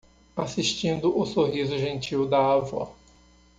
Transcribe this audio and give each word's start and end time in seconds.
Assistindo 0.35 1.15
o 1.15 1.23
sorriso 1.27 1.77
gentil 1.77 2.25
da 2.27 2.53
avó 2.53 2.91